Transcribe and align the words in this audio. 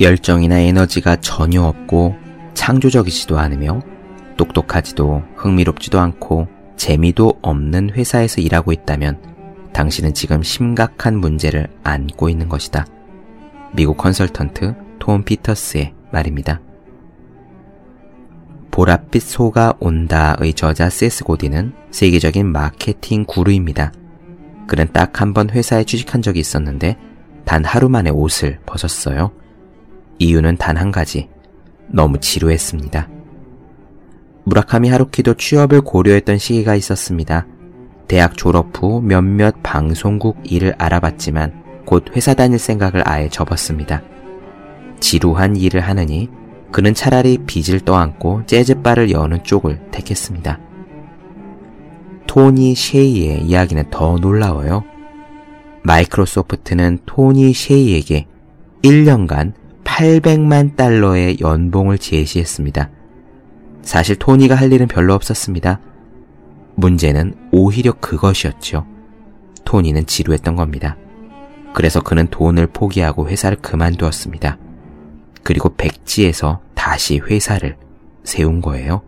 열정이나 0.00 0.58
에너지가 0.58 1.16
전혀 1.16 1.62
없고 1.62 2.16
창조적이지도 2.54 3.38
않으며 3.38 3.80
똑똑하지도 4.36 5.22
흥미롭지도 5.36 6.00
않고 6.00 6.48
재미도 6.76 7.38
없는 7.42 7.90
회사에서 7.90 8.40
일하고 8.40 8.72
있다면 8.72 9.20
당신은 9.72 10.14
지금 10.14 10.42
심각한 10.42 11.18
문제를 11.18 11.68
안고 11.82 12.28
있는 12.28 12.48
것이다. 12.48 12.86
미국 13.72 13.96
컨설턴트 13.96 14.74
톰 14.98 15.24
피터스의 15.24 15.94
말입니다. 16.12 16.60
보랏빛 18.70 19.20
소가 19.20 19.74
온다의 19.78 20.54
저자 20.54 20.90
세스 20.90 21.24
고디는 21.24 21.72
세계적인 21.90 22.46
마케팅 22.46 23.24
구루입니다. 23.24 23.92
그는 24.66 24.88
딱 24.92 25.20
한 25.20 25.32
번 25.32 25.50
회사에 25.50 25.84
취직한 25.84 26.22
적이 26.22 26.40
있었는데 26.40 26.96
단 27.44 27.64
하루 27.64 27.88
만에 27.88 28.10
옷을 28.10 28.58
벗었어요. 28.66 29.30
이유는 30.18 30.56
단 30.56 30.76
한 30.76 30.90
가지. 30.90 31.28
너무 31.88 32.18
지루했습니다. 32.18 33.08
무라카미 34.44 34.90
하루키도 34.90 35.34
취업을 35.34 35.80
고려했던 35.80 36.38
시기가 36.38 36.74
있었습니다. 36.74 37.46
대학 38.08 38.36
졸업 38.36 38.70
후 38.76 39.00
몇몇 39.00 39.54
방송국 39.62 40.38
일을 40.44 40.74
알아봤지만 40.78 41.84
곧 41.86 42.04
회사 42.14 42.34
다닐 42.34 42.58
생각을 42.58 43.02
아예 43.08 43.28
접었습니다. 43.28 44.02
지루한 45.00 45.56
일을 45.56 45.80
하느니 45.80 46.28
그는 46.72 46.92
차라리 46.92 47.38
빚을 47.38 47.80
떠안고 47.80 48.46
재즈바를 48.46 49.10
여는 49.10 49.44
쪽을 49.44 49.90
택했습니다. 49.90 50.58
토니 52.26 52.74
셰이의 52.74 53.42
이야기는 53.42 53.90
더 53.90 54.16
놀라워요. 54.16 54.82
마이크로소프트는 55.82 56.98
토니 57.06 57.52
셰이에게 57.52 58.26
1년간 58.82 59.52
800만 59.84 60.76
달러의 60.76 61.38
연봉을 61.40 61.98
제시했습니다. 61.98 62.90
사실 63.82 64.16
토니가 64.16 64.54
할 64.54 64.72
일은 64.72 64.88
별로 64.88 65.14
없었습니다. 65.14 65.80
문제는 66.74 67.34
오히려 67.52 67.92
그것이었죠. 67.92 68.86
토니는 69.64 70.06
지루했던 70.06 70.56
겁니다. 70.56 70.96
그래서 71.74 72.00
그는 72.00 72.28
돈을 72.28 72.68
포기하고 72.68 73.28
회사를 73.28 73.58
그만두었습니다. 73.58 74.58
그리고 75.42 75.74
백지에서 75.76 76.60
다시 76.74 77.18
회사를 77.18 77.76
세운 78.22 78.60
거예요. 78.60 79.02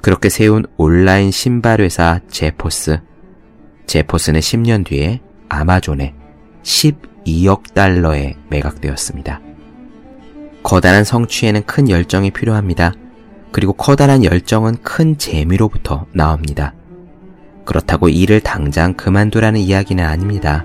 그렇게 0.00 0.28
세운 0.28 0.64
온라인 0.76 1.30
신발 1.30 1.80
회사 1.80 2.20
제포스. 2.28 3.00
제포스는 3.86 4.40
10년 4.40 4.86
뒤에 4.86 5.20
아마존에 5.48 6.14
12억 6.62 7.74
달러에 7.74 8.36
매각되었습니다. 8.48 9.40
거다란 10.62 11.04
성취에는 11.04 11.64
큰 11.64 11.88
열정이 11.88 12.30
필요합니다. 12.30 12.94
그리고 13.50 13.72
커다란 13.72 14.24
열정은 14.24 14.76
큰 14.82 15.18
재미로부터 15.18 16.06
나옵니다. 16.12 16.72
그렇다고 17.64 18.08
일을 18.08 18.40
당장 18.40 18.94
그만두라는 18.94 19.60
이야기는 19.60 20.04
아닙니다. 20.04 20.64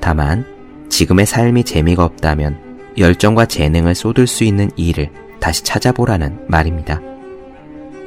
다만 0.00 0.44
지금의 0.88 1.26
삶이 1.26 1.64
재미가 1.64 2.04
없다면 2.04 2.94
열정과 2.98 3.46
재능을 3.46 3.94
쏟을 3.94 4.26
수 4.26 4.44
있는 4.44 4.70
일을 4.76 5.10
다시 5.40 5.62
찾아보라는 5.62 6.46
말입니다. 6.48 7.00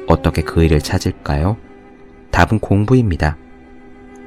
어떻게 0.06 0.42
그 0.42 0.62
일을 0.62 0.80
찾을까요? 0.80 1.56
답은 2.30 2.58
공부입니다. 2.58 3.36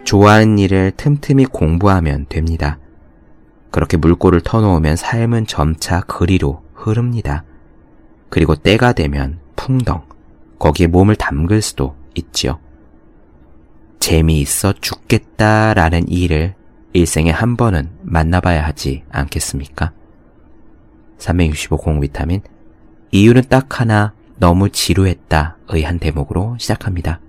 좋아하는 0.03 0.57
일을 0.59 0.93
틈틈이 0.97 1.45
공부하면 1.45 2.25
됩니다. 2.29 2.79
그렇게 3.71 3.97
물꼬를 3.97 4.41
터놓으면 4.41 4.95
삶은 4.95 5.47
점차 5.47 6.01
그리로 6.01 6.64
흐릅니다. 6.89 7.43
그리고 8.29 8.55
때가 8.55 8.93
되면 8.93 9.39
풍덩, 9.55 10.03
거기에 10.59 10.87
몸을 10.87 11.15
담글 11.15 11.61
수도 11.61 11.95
있지요. 12.15 12.59
재미있어 13.99 14.73
죽겠다라는 14.73 16.09
일을 16.09 16.55
일생에 16.93 17.31
한 17.31 17.57
번은 17.57 17.89
만나봐야 18.03 18.65
하지 18.65 19.03
않겠습니까? 19.09 19.91
365 21.17 21.77
공비타민 21.77 22.41
이유는 23.11 23.43
딱 23.49 23.79
하나 23.79 24.13
너무 24.37 24.69
지루했다의 24.69 25.83
한 25.83 25.99
대목으로 25.99 26.57
시작합니다. 26.59 27.19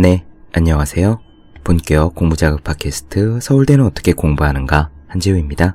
네, 0.00 0.24
안녕하세요. 0.52 1.18
본격 1.64 2.14
공부자극 2.14 2.62
팟캐스트 2.62 3.40
서울대는 3.42 3.84
어떻게 3.84 4.12
공부하는가 4.12 4.90
한지우입니다. 5.08 5.74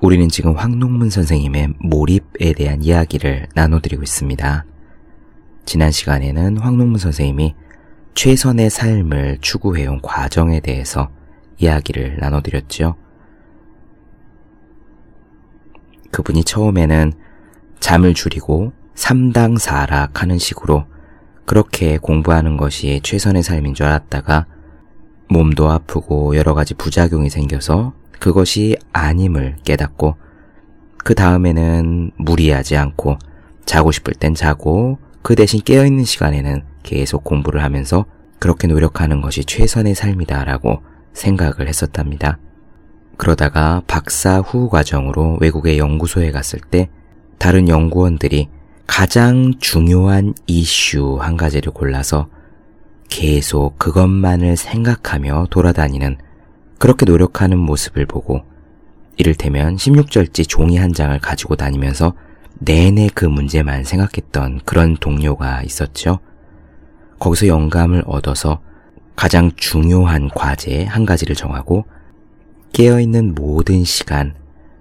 우리는 0.00 0.26
지금 0.30 0.56
황농문 0.56 1.10
선생님의 1.10 1.74
몰입에 1.80 2.54
대한 2.56 2.82
이야기를 2.82 3.48
나눠드리고 3.54 4.02
있습니다. 4.02 4.64
지난 5.66 5.90
시간에는 5.90 6.56
황농문 6.56 6.98
선생님이 6.98 7.56
최선의 8.14 8.70
삶을 8.70 9.36
추구해온 9.42 10.00
과정에 10.00 10.60
대해서 10.60 11.10
이야기를 11.58 12.16
나눠드렸죠. 12.20 12.96
그분이 16.10 16.42
처음에는 16.42 17.12
잠을 17.80 18.14
줄이고 18.14 18.72
3당 18.94 19.58
4락 19.58 20.16
하는 20.16 20.38
식으로 20.38 20.86
그렇게 21.48 21.96
공부하는 21.96 22.58
것이 22.58 23.00
최선의 23.02 23.42
삶인 23.42 23.72
줄 23.72 23.86
알았다가 23.86 24.44
몸도 25.30 25.70
아프고 25.70 26.36
여러 26.36 26.52
가지 26.52 26.74
부작용이 26.74 27.30
생겨서 27.30 27.94
그것이 28.18 28.76
아님을 28.92 29.56
깨닫고 29.64 30.16
그 30.98 31.14
다음에는 31.14 32.10
무리하지 32.18 32.76
않고 32.76 33.16
자고 33.64 33.92
싶을 33.92 34.12
땐 34.12 34.34
자고 34.34 34.98
그 35.22 35.34
대신 35.34 35.62
깨어있는 35.62 36.04
시간에는 36.04 36.64
계속 36.82 37.24
공부를 37.24 37.62
하면서 37.62 38.04
그렇게 38.38 38.68
노력하는 38.68 39.22
것이 39.22 39.42
최선의 39.46 39.94
삶이다라고 39.94 40.82
생각을 41.14 41.66
했었답니다. 41.66 42.36
그러다가 43.16 43.80
박사 43.86 44.40
후 44.40 44.68
과정으로 44.68 45.38
외국의 45.40 45.78
연구소에 45.78 46.30
갔을 46.30 46.60
때 46.60 46.90
다른 47.38 47.70
연구원들이 47.70 48.50
가장 48.88 49.52
중요한 49.60 50.34
이슈 50.46 51.18
한 51.20 51.36
가지를 51.36 51.72
골라서 51.72 52.28
계속 53.08 53.78
그것만을 53.78 54.56
생각하며 54.56 55.48
돌아다니는 55.50 56.16
그렇게 56.78 57.04
노력하는 57.04 57.58
모습을 57.58 58.06
보고 58.06 58.42
이를테면 59.16 59.76
16절지 59.76 60.48
종이 60.48 60.78
한 60.78 60.94
장을 60.94 61.16
가지고 61.20 61.54
다니면서 61.54 62.14
내내 62.60 63.08
그 63.14 63.26
문제만 63.26 63.84
생각했던 63.84 64.62
그런 64.64 64.96
동료가 64.96 65.62
있었죠. 65.62 66.18
거기서 67.20 67.46
영감을 67.46 68.02
얻어서 68.06 68.62
가장 69.14 69.52
중요한 69.56 70.28
과제 70.34 70.84
한 70.84 71.04
가지를 71.04 71.36
정하고 71.36 71.84
깨어있는 72.72 73.34
모든 73.34 73.84
시간 73.84 74.34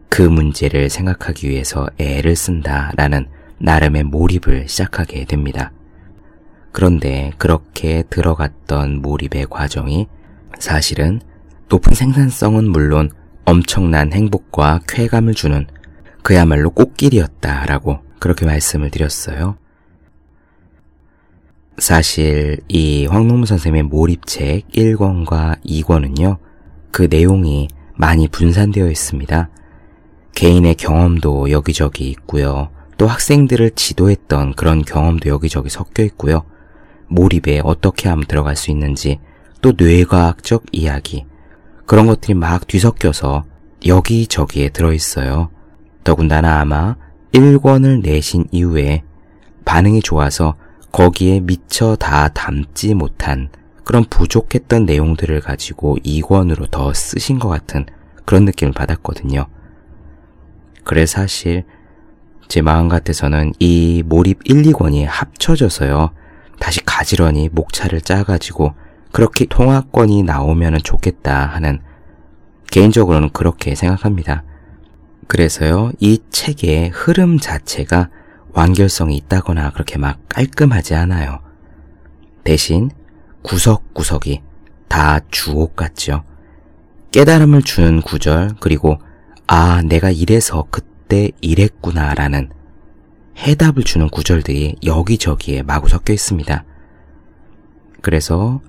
그 0.10 0.22
문제를 0.22 0.90
생각하기 0.90 1.50
위해서 1.50 1.88
애를 2.00 2.36
쓴다라는 2.36 3.28
나름의 3.60 4.04
몰입을 4.04 4.68
시작하게 4.68 5.26
됩니다. 5.26 5.72
그런데 6.72 7.32
그렇게 7.38 8.04
들어갔던 8.10 9.02
몰입의 9.02 9.48
과정이 9.50 10.08
사실은 10.60 11.22
높은 11.70 11.94
생산성은 11.94 12.70
물론 12.70 13.10
엄청난 13.46 14.14
행복과 14.14 14.82
쾌감을 14.88 15.34
주는 15.34 15.66
그야말로 16.22 16.70
꽃길이었다라고 16.72 18.00
그렇게 18.20 18.46
말씀을 18.46 18.92
드렸어요. 18.92 19.58
사실 21.78 22.60
이 22.68 23.06
황농무 23.06 23.46
선생님의 23.46 23.84
몰입책 23.84 24.68
1권과 24.70 25.64
2권은요, 25.64 26.38
그 26.92 27.08
내용이 27.10 27.68
많이 27.96 28.28
분산되어 28.28 28.90
있습니다. 28.90 29.50
개인의 30.36 30.76
경험도 30.76 31.52
여기저기 31.52 32.10
있고요. 32.10 32.70
또 32.98 33.08
학생들을 33.08 33.72
지도했던 33.72 34.54
그런 34.54 34.84
경험도 34.84 35.30
여기저기 35.30 35.70
섞여 35.70 36.04
있고요. 36.04 36.44
몰입에 37.08 37.62
어떻게 37.64 38.10
하면 38.10 38.26
들어갈 38.26 38.56
수 38.56 38.72
있는지, 38.72 39.20
또 39.62 39.74
뇌과학적 39.78 40.66
이야기, 40.72 41.26
그런 41.86 42.08
것들이 42.08 42.34
막 42.34 42.68
뒤섞여서 42.68 43.46
여기저기에 43.86 44.70
들어있어요. 44.70 45.50
더군다나 46.04 46.60
아마 46.60 46.96
1권을 47.34 48.02
내신 48.02 48.46
이후에 48.52 49.04
반응이 49.66 50.02
좋아서 50.02 50.56
거기에 50.92 51.42
미처 51.42 51.96
다 51.96 52.30
담지 52.30 52.94
못한 52.94 53.50
그런 53.84 54.04
부족했던 54.04 54.86
내용들을 54.86 55.40
가지고 55.42 55.98
2권으로 56.04 56.70
더 56.72 56.94
쓰신 56.94 57.40
것 57.40 57.50
같은 57.50 57.86
그런 58.26 58.46
느낌을 58.46 58.74
받았거든요. 58.74 59.48
그래 60.84 61.06
사실 61.06 61.64
제 62.48 62.62
마음 62.62 62.88
같아서는 62.88 63.54
이 63.60 64.04
몰입 64.06 64.40
1, 64.46 64.64
2권이 64.64 65.06
합쳐져서요. 65.06 66.12
다시 66.60 66.82
가지런히 66.86 67.50
목차를 67.52 68.02
짜가지고 68.02 68.74
그렇게 69.12 69.46
통화권이 69.46 70.24
나오면 70.24 70.80
좋겠다 70.84 71.46
하는 71.46 71.82
개인적으로는 72.72 73.30
그렇게 73.32 73.76
생각합니다. 73.76 74.44
그래서요, 75.28 75.92
이 76.00 76.20
책의 76.30 76.90
흐름 76.94 77.38
자체가 77.38 78.10
완결성이 78.54 79.18
있다거나 79.18 79.72
그렇게 79.72 79.98
막 79.98 80.20
깔끔하지 80.30 80.96
않아요. 80.96 81.40
대신 82.44 82.90
구석구석이 83.44 84.42
다 84.88 85.20
주옥 85.32 85.76
같죠. 85.76 86.24
깨달음을 87.12 87.62
주는 87.62 88.02
구절, 88.02 88.56
그리고 88.60 89.00
아, 89.48 89.82
내가 89.82 90.12
이래서 90.12 90.66
그때 90.70 90.88
이랬구나 91.42 92.14
라는 92.14 92.50
해답을 93.38 93.84
주는 93.84 94.10
구절들이 94.10 94.78
여기저기에 94.84 95.64
마구 95.64 95.90
섞여 95.90 96.14
있습니다. 96.14 96.64
그래서 98.02 98.62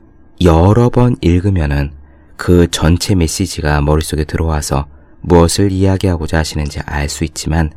여러 0.43 0.89
번 0.89 1.17
읽으면은 1.21 1.93
그 2.37 2.69
전체 2.71 3.15
메시지가 3.15 3.81
머릿속에 3.81 4.25
들어와서 4.25 4.87
무엇을 5.21 5.73
이야기하고자 5.73 6.39
하시는지 6.39 6.81
알 6.87 7.09
수 7.09 7.25
있지만 7.25 7.71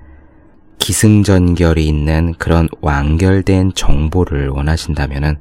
기승전결이 0.77 1.87
있는 1.87 2.33
그런 2.37 2.67
완결된 2.81 3.73
정보를 3.75 4.49
원하신다면은 4.49 5.37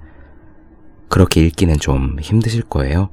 그렇게 1.09 1.41
읽기는 1.43 1.79
좀 1.79 2.19
힘드실 2.21 2.63
거예요. 2.63 3.11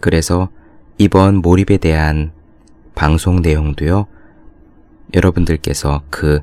그래서 0.00 0.50
이번 0.98 1.36
몰입에 1.36 1.78
대한 1.78 2.32
방송 2.94 3.42
내용도요, 3.42 4.06
여러분들께서 5.12 6.02
그 6.10 6.40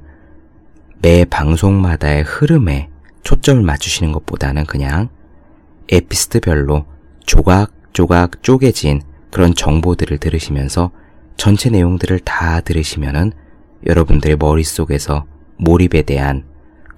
매 1.04 1.26
방송마다의 1.26 2.22
흐름에 2.22 2.90
초점을 3.24 3.64
맞추시는 3.64 4.12
것보다는 4.12 4.66
그냥 4.66 5.10
에피스트별로 5.90 6.86
조각조각 7.26 8.44
쪼개진 8.44 9.02
그런 9.32 9.56
정보들을 9.56 10.20
들으시면서 10.20 10.92
전체 11.38 11.72
내용들을 11.72 12.20
다 12.20 12.62
들으시면은 12.62 13.32
여러분들의 13.88 14.38
머릿속에서 14.38 15.26
몰입에 15.58 16.04
대한 16.04 16.44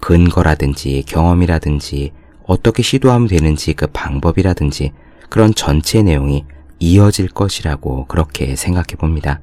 근거라든지 0.02 1.04
경험이라든지 1.08 2.12
어떻게 2.46 2.84
시도하면 2.84 3.30
되는지 3.30 3.74
그 3.74 3.88
방법이라든지 3.88 4.92
그런 5.30 5.54
전체 5.54 6.04
내용이 6.04 6.44
이어질 6.80 7.30
것이라고 7.30 8.08
그렇게 8.08 8.58
생각해 8.58 8.98
봅니다. 8.98 9.40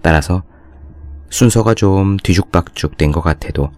따라서 0.00 0.44
순서가 1.30 1.74
좀 1.74 2.16
뒤죽박죽 2.16 2.96
된 2.96 3.12
것 3.12 3.20
같아도 3.20 3.70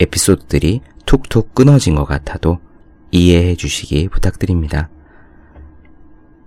에피소드들이 0.00 0.80
툭툭 1.06 1.54
끊어진 1.54 1.94
것 1.94 2.04
같아도 2.04 2.58
이해해 3.10 3.54
주시기 3.54 4.08
부탁드립니다. 4.08 4.88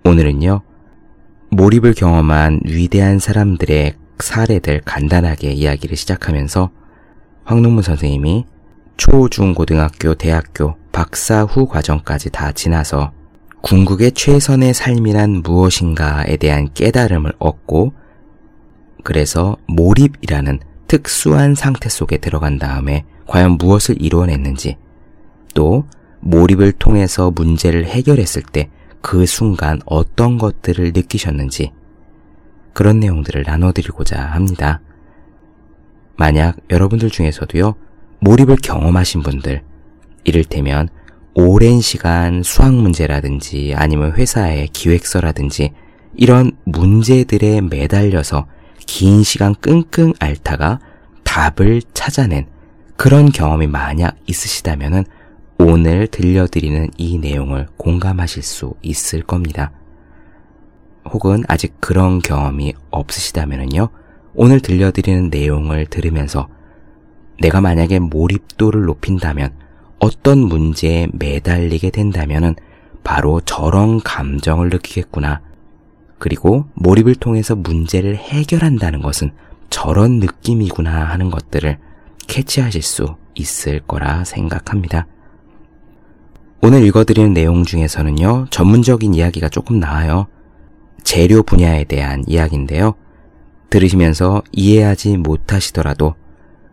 오늘은요, 0.03 0.61
몰입을 1.51 1.93
경험한 1.93 2.61
위대한 2.65 3.19
사람들의 3.19 3.95
사례들 4.19 4.81
간단하게 4.85 5.51
이야기를 5.51 5.95
시작하면서 5.95 6.69
황농문 7.45 7.83
선생님이 7.83 8.45
초, 8.97 9.29
중, 9.29 9.53
고등학교, 9.55 10.13
대학교, 10.13 10.75
박사 10.91 11.43
후 11.43 11.67
과정까지 11.67 12.29
다 12.31 12.51
지나서 12.51 13.11
궁극의 13.61 14.11
최선의 14.11 14.73
삶이란 14.73 15.41
무엇인가에 15.43 16.37
대한 16.37 16.69
깨달음을 16.73 17.33
얻고 17.39 17.93
그래서 19.03 19.57
몰입이라는 19.67 20.59
특수한 20.87 21.55
상태 21.55 21.89
속에 21.89 22.17
들어간 22.17 22.57
다음에 22.57 23.05
과연 23.27 23.53
무엇을 23.53 24.01
이루어냈는지 24.01 24.77
또 25.53 25.85
몰입을 26.21 26.73
통해서 26.73 27.31
문제를 27.31 27.85
해결했을 27.85 28.43
때 28.43 28.69
그 29.01 29.25
순간 29.25 29.79
어떤 29.85 30.37
것들을 30.37 30.91
느끼셨는지 30.93 31.71
그런 32.73 32.99
내용들을 32.99 33.43
나눠드리고자 33.45 34.19
합니다. 34.19 34.81
만약 36.15 36.57
여러분들 36.69 37.09
중에서도요, 37.09 37.75
몰입을 38.19 38.57
경험하신 38.57 39.23
분들, 39.23 39.63
이를테면 40.25 40.89
오랜 41.33 41.79
시간 41.79 42.43
수학 42.43 42.73
문제라든지 42.73 43.73
아니면 43.75 44.13
회사의 44.13 44.67
기획서라든지 44.69 45.71
이런 46.15 46.51
문제들에 46.65 47.61
매달려서 47.61 48.47
긴 48.91 49.21
시간 49.21 49.53
끙끙 49.53 50.13
앓다가 50.19 50.79
답을 51.23 51.83
찾아낸 51.93 52.47
그런 52.97 53.31
경험이 53.31 53.67
만약 53.67 54.17
있으시다면 54.25 55.05
오늘 55.59 56.07
들려드리는 56.07 56.89
이 56.97 57.19
내용을 57.19 57.67
공감하실 57.77 58.41
수 58.41 58.73
있을 58.81 59.21
겁니다. 59.21 59.71
혹은 61.05 61.43
아직 61.47 61.79
그런 61.79 62.17
경험이 62.17 62.73
없으시다면요. 62.89 63.89
오늘 64.33 64.59
들려드리는 64.59 65.29
내용을 65.29 65.85
들으면서 65.85 66.49
내가 67.39 67.61
만약에 67.61 67.99
몰입도를 67.99 68.85
높인다면 68.85 69.53
어떤 69.99 70.39
문제에 70.39 71.07
매달리게 71.13 71.91
된다면 71.91 72.55
바로 73.03 73.39
저런 73.41 74.01
감정을 74.01 74.69
느끼겠구나. 74.69 75.41
그리고 76.19 76.65
몰입을 76.75 77.15
통해서 77.15 77.55
문제를 77.55 78.15
해결한다는 78.17 79.01
것은 79.01 79.31
저런 79.69 80.19
느낌이구나 80.19 81.05
하는 81.05 81.31
것들을 81.31 81.77
캐치하실 82.27 82.81
수 82.81 83.15
있을 83.35 83.79
거라 83.79 84.23
생각합니다. 84.25 85.07
오늘 86.61 86.83
읽어드리는 86.83 87.33
내용 87.33 87.63
중에서는요, 87.63 88.47
전문적인 88.49 89.13
이야기가 89.13 89.47
조금 89.47 89.79
나와요. 89.79 90.27
재료 91.03 91.41
분야에 91.41 91.85
대한 91.85 92.23
이야기인데요. 92.27 92.95
들으시면서 93.69 94.43
이해하지 94.51 95.17
못하시더라도 95.17 96.15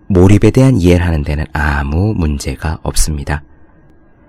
몰입에 0.08 0.50
대한 0.50 0.76
이해를 0.76 1.06
하는 1.06 1.22
데는 1.22 1.44
아무 1.52 2.14
문제가 2.16 2.78
없습니다. 2.82 3.44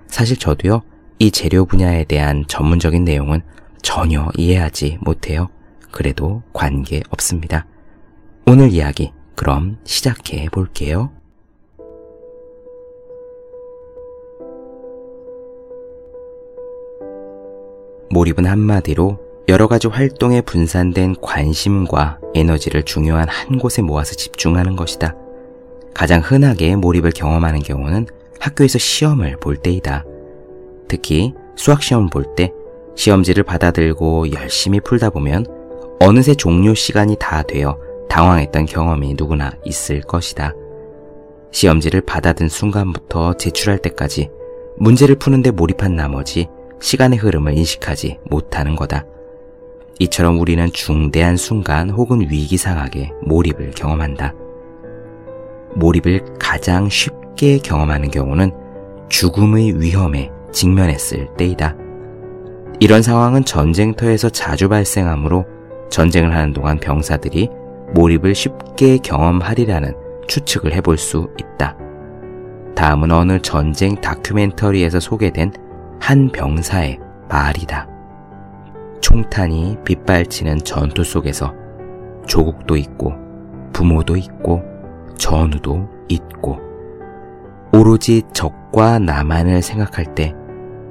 사실 0.07 0.37
저도요, 0.37 0.83
이 1.19 1.31
재료 1.31 1.65
분야에 1.65 2.03
대한 2.03 2.45
전문적인 2.47 3.03
내용은 3.03 3.41
전혀 3.88 4.28
이해하지 4.36 4.98
못해요. 5.00 5.48
그래도 5.92 6.44
관계 6.51 7.01
없습니다. 7.10 7.66
오늘 8.45 8.69
이야기, 8.69 9.13
그럼 9.34 9.78
시작해 9.86 10.50
볼게요. 10.50 11.10
몰입은 18.10 18.46
한마디로 18.46 19.22
여러 19.48 19.70
가지 19.70 19.88
활동에 19.88 20.41
분산된 20.41 21.22
관심과 21.22 22.20
에너지를 22.36 22.84
중요한 22.84 23.29
한 23.29 23.58
곳에 23.58 23.82
모아서 23.82 24.15
집중하는 24.15 24.75
것이다. 24.75 25.15
가장 25.94 26.20
흔하게 26.20 26.75
몰입을 26.75 27.12
경험하는 27.12 27.62
경우는 27.62 28.08
학교에서 28.41 28.79
시험을 28.79 29.38
볼 29.39 29.56
때이다. 29.56 30.03
특히 30.89 31.34
수학 31.56 31.82
시험 31.82 32.10
볼때 32.10 32.51
시험지를 32.98 33.44
받아들고 33.44 34.32
열심히 34.34 34.82
풀다 34.82 35.12
보면 35.12 35.46
어느새 36.00 36.34
종료 36.34 36.74
시간이 36.74 37.16
다 37.20 37.44
되어 37.44 37.77
당황했던 38.10 38.66
경험이 38.66 39.13
누구나 39.18 39.51
있을 39.63 40.01
것이다. 40.01 40.54
시험지를 41.51 42.01
받아든 42.01 42.50
순간부터 42.50 43.36
제출할 43.36 43.77
때까지 43.80 44.30
문제를 44.77 45.16
푸는데 45.16 45.51
몰입한 45.51 45.96
나머지 45.96 46.48
시간의 46.82 47.20
흐름을 47.20 47.58
인식하지 47.58 48.20
못하는 48.25 48.75
거다. 48.75 49.06
이처럼 50.00 50.39
우리는 50.39 50.68
중대한 50.72 51.38
순간 51.38 51.89
혹은 51.89 52.22
위기상하게 52.22 53.12
몰입을 53.22 53.72
경험한다. 53.72 54.34
몰입을 55.75 56.24
가장 56.39 56.89
쉽게 56.89 57.60
경험하는 57.60 58.10
경우는 58.10 58.51
죽음의 59.10 59.82
위험에 59.82 60.32
직면했을 60.51 61.30
때이다. 61.38 61.87
이런 62.79 63.01
상황은 63.01 63.43
전쟁터에서 63.43 64.29
자주 64.29 64.69
발생하므로 64.69 65.46
전쟁을 65.89 66.36
하는 66.36 66.53
동안 66.53 66.77
병사들이 66.77 67.50
몰입을 67.96 68.36
쉽게 68.36 68.98
경험하리라는 68.98 69.96
추측을 70.27 70.74
해볼 70.74 70.98
수 70.98 71.29
있다. 71.39 71.75
다음은 72.75 73.12
어느 73.12 73.39
전쟁 73.41 73.96
다큐멘터리에서 73.96 75.00
소개된 75.00 75.51
한 76.00 76.29
병사의 76.29 77.00
말이다. 77.29 77.88
총탄이 79.01 79.77
빗발치는 79.84 80.60
전투 80.60 81.03
속에서 81.03 81.55
조국도 82.27 82.77
있고 82.77 83.13
부모도 83.74 84.17
있고 84.17 84.62
전우도 85.17 85.89
있고 86.10 86.60
오로지 87.74 88.22
적과 88.34 89.00
나만을 89.00 89.63
생각할 89.63 90.13
때 90.13 90.36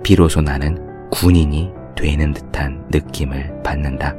비로소 0.02 0.40
나는 0.40 1.08
군인이 1.10 1.75
되는 1.96 2.32
듯한 2.32 2.86
느낌을 2.90 3.62
받는다. 3.64 4.14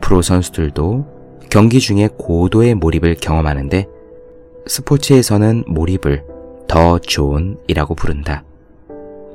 프로 0.00 0.22
선수들도 0.22 1.04
경기 1.50 1.80
중에 1.80 2.08
고도의 2.16 2.74
몰입을 2.76 3.16
경험하는데 3.16 3.86
스포츠에서는 4.66 5.64
몰입을 5.66 6.24
the 6.68 6.98
zone이라고 6.98 7.94
부른다. 7.94 8.44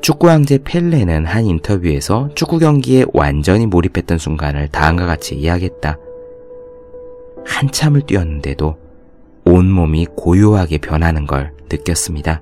축구 0.02 0.30
황제 0.30 0.58
펠레는 0.58 1.26
한 1.26 1.46
인터뷰에서 1.46 2.30
축구 2.34 2.58
경기에 2.58 3.06
완전히 3.14 3.68
몰입했던 3.68 4.18
순간을 4.18 4.70
다음과 4.70 5.06
같이 5.06 5.36
이야기했다. 5.36 5.98
한참을 7.46 8.02
뛰었는데도 8.02 8.78
온몸이 9.46 10.08
고요하게 10.16 10.80
변하는 10.80 11.28
걸 11.28 11.54
느꼈습니다. 11.72 12.42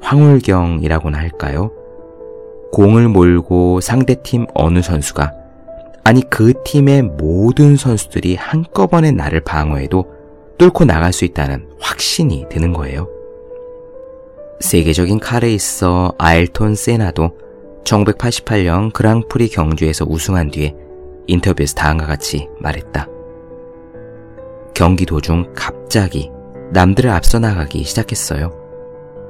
황홀경이라고나 0.00 1.18
할까요? 1.18 1.70
공을 2.72 3.08
몰고 3.08 3.80
상대팀 3.80 4.46
어느 4.54 4.82
선수가 4.82 5.32
아니 6.04 6.22
그 6.30 6.54
팀의 6.64 7.02
모든 7.02 7.76
선수들이 7.76 8.36
한꺼번에 8.36 9.10
나를 9.10 9.40
방어해도 9.40 10.06
뚫고 10.58 10.84
나갈 10.84 11.12
수 11.12 11.24
있다는 11.24 11.68
확신이 11.78 12.46
드는 12.48 12.72
거예요. 12.72 13.08
세계적인 14.60 15.20
카레이서 15.20 16.14
아일톤 16.18 16.74
세나도 16.74 17.30
1988년 17.84 18.92
그랑프리 18.92 19.48
경주에서 19.48 20.04
우승한 20.08 20.50
뒤에 20.50 20.74
인터뷰에서 21.26 21.74
다음과 21.74 22.06
같이 22.06 22.48
말했다. 22.58 23.06
경기 24.74 25.06
도중 25.06 25.52
갑자기 25.54 26.30
남들을 26.72 27.10
앞서 27.10 27.38
나가기 27.38 27.84
시작했어요. 27.84 28.52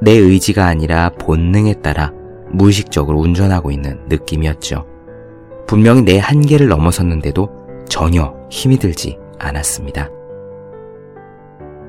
내 0.00 0.12
의지가 0.12 0.66
아니라 0.66 1.10
본능에 1.10 1.74
따라 1.74 2.12
무의식적으로 2.50 3.18
운전하고 3.18 3.70
있는 3.70 4.00
느낌이었죠. 4.08 4.86
분명히 5.66 6.02
내 6.02 6.18
한계를 6.18 6.68
넘어섰는데도 6.68 7.48
전혀 7.88 8.34
힘이 8.50 8.78
들지 8.78 9.18
않았습니다. 9.38 10.08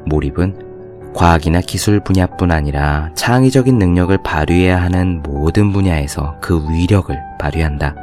몰입은 0.06 0.70
과학이나 1.14 1.62
기술 1.62 2.00
분야뿐 2.00 2.52
아니라 2.52 3.12
창의적인 3.16 3.78
능력을 3.78 4.16
발휘해야 4.24 4.82
하는 4.82 5.22
모든 5.24 5.72
분야에서 5.72 6.36
그 6.42 6.62
위력을 6.70 7.18
발휘한다. 7.40 7.96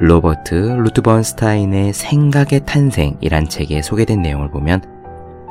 로버트 0.00 0.54
루트번스타인의 0.54 1.92
생각의 1.92 2.60
탄생이란 2.64 3.48
책에 3.48 3.82
소개된 3.82 4.22
내용을 4.22 4.50
보면 4.50 4.80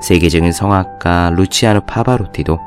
세계적인 0.01 0.51
성악가 0.51 1.31
루치아노 1.31 1.81
파바로티도 1.81 2.57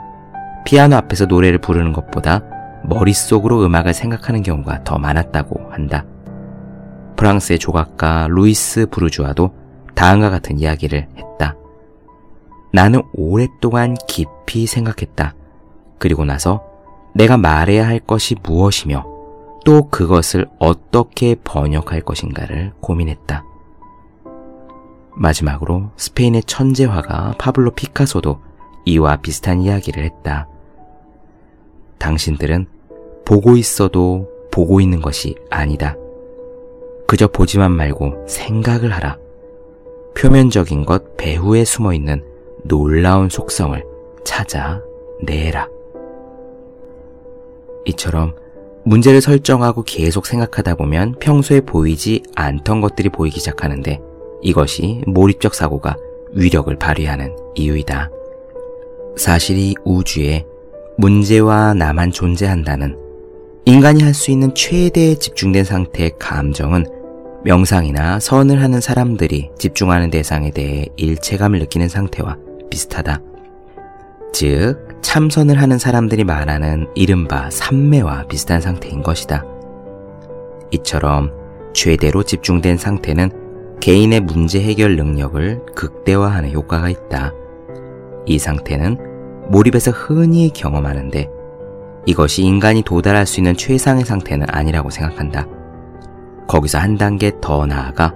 피아노 0.66 0.96
앞에서 0.96 1.24
노래를 1.26 1.58
부르는 1.58 1.92
것보다 1.92 2.42
머릿속으로 2.84 3.64
음악을 3.64 3.94
생각하는 3.94 4.42
경우가 4.42 4.84
더 4.84 4.98
많았다고 4.98 5.70
한다. 5.70 6.04
프랑스의 7.16 7.58
조각가 7.58 8.28
루이스 8.30 8.86
부르주아도 8.90 9.54
다음과 9.94 10.30
같은 10.30 10.58
이야기를 10.58 11.08
했다. 11.16 11.56
나는 12.72 13.02
오랫동안 13.12 13.96
깊이 14.08 14.66
생각했다. 14.66 15.34
그리고 15.98 16.24
나서 16.24 16.64
내가 17.14 17.36
말해야 17.36 17.86
할 17.86 17.98
것이 17.98 18.36
무엇이며 18.42 19.04
또 19.64 19.88
그것을 19.90 20.48
어떻게 20.58 21.34
번역할 21.34 22.00
것인가를 22.00 22.72
고민했다. 22.80 23.44
마지막으로 25.14 25.90
스페인의 25.96 26.44
천재화가 26.44 27.34
파블로 27.38 27.72
피카소도 27.72 28.40
이와 28.86 29.16
비슷한 29.16 29.60
이야기를 29.60 30.04
했다. 30.04 30.48
당신들은 32.00 32.66
보고 33.24 33.56
있어도 33.56 34.28
보고 34.50 34.80
있는 34.80 35.00
것이 35.00 35.36
아니다. 35.48 35.96
그저 37.06 37.28
보지만 37.28 37.70
말고 37.70 38.26
생각을 38.26 38.92
하라. 38.92 39.18
표면적인 40.16 40.84
것 40.84 41.16
배후에 41.16 41.64
숨어 41.64 41.92
있는 41.92 42.24
놀라운 42.64 43.28
속성을 43.28 43.80
찾아내라. 44.24 45.68
이처럼 47.84 48.34
문제를 48.84 49.20
설정하고 49.20 49.82
계속 49.82 50.26
생각하다 50.26 50.74
보면 50.74 51.14
평소에 51.20 51.60
보이지 51.60 52.22
않던 52.34 52.80
것들이 52.80 53.08
보이기 53.08 53.38
시작하는데 53.38 54.00
이것이 54.42 55.02
몰입적 55.06 55.54
사고가 55.54 55.96
위력을 56.32 56.74
발휘하는 56.76 57.36
이유이다. 57.54 58.10
사실 59.16 59.58
이 59.58 59.74
우주에 59.84 60.46
문제와 61.00 61.72
나만 61.72 62.12
존재한다는 62.12 62.94
인간이 63.64 64.02
할 64.02 64.12
수 64.12 64.30
있는 64.30 64.54
최대의 64.54 65.16
집중된 65.16 65.64
상태의 65.64 66.12
감정은 66.18 66.84
명상이나 67.42 68.20
선을 68.20 68.62
하는 68.62 68.82
사람들이 68.82 69.50
집중하는 69.58 70.10
대상에 70.10 70.50
대해 70.50 70.86
일체감을 70.96 71.58
느끼는 71.60 71.88
상태와 71.88 72.36
비슷하다. 72.68 73.18
즉, 74.34 74.76
참선을 75.00 75.60
하는 75.60 75.78
사람들이 75.78 76.24
말하는 76.24 76.86
이른바 76.94 77.48
삼매와 77.48 78.26
비슷한 78.26 78.60
상태인 78.60 79.02
것이다. 79.02 79.44
이처럼 80.70 81.32
최대로 81.72 82.22
집중된 82.22 82.76
상태는 82.76 83.30
개인의 83.80 84.20
문제 84.20 84.60
해결 84.60 84.96
능력을 84.96 85.64
극대화하는 85.74 86.52
효과가 86.52 86.90
있다. 86.90 87.32
이 88.26 88.38
상태는 88.38 89.09
몰입에서 89.50 89.90
흔히 89.90 90.50
경험하는데 90.50 91.28
이것이 92.06 92.42
인간이 92.42 92.82
도달할 92.82 93.26
수 93.26 93.40
있는 93.40 93.56
최상의 93.56 94.04
상태는 94.04 94.46
아니라고 94.48 94.90
생각한다. 94.90 95.46
거기서 96.46 96.78
한 96.78 96.96
단계 96.96 97.32
더 97.40 97.66
나아가 97.66 98.14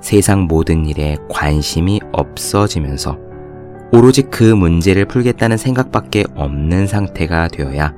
세상 0.00 0.42
모든 0.42 0.86
일에 0.86 1.16
관심이 1.28 2.00
없어지면서 2.12 3.18
오로지 3.92 4.22
그 4.22 4.44
문제를 4.44 5.06
풀겠다는 5.06 5.56
생각밖에 5.56 6.24
없는 6.36 6.86
상태가 6.86 7.48
되어야 7.48 7.92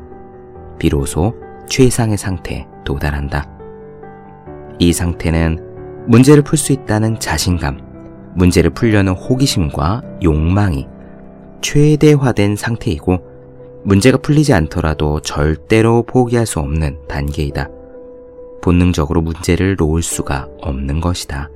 비로소 0.78 1.34
최상의 1.68 2.16
상태에 2.16 2.66
도달한다. 2.84 3.46
이 4.78 4.92
상태는 4.94 6.06
문제를 6.06 6.42
풀 6.42 6.56
수 6.56 6.72
있다는 6.72 7.20
자신감, 7.20 7.78
문제를 8.34 8.70
풀려는 8.70 9.12
호기심과 9.12 10.02
욕망이 10.22 10.88
최대화된 11.60 12.56
상태이고 12.56 13.18
문제가 13.82 14.18
풀리지 14.18 14.52
않더라도 14.52 15.20
절대로 15.20 16.02
포기할 16.02 16.46
수 16.46 16.60
없는 16.60 16.98
단계이다. 17.08 17.68
본능적으로 18.62 19.22
문제를 19.22 19.76
놓을 19.78 20.02
수가 20.02 20.48
없는 20.60 21.00
것이다. 21.00 21.48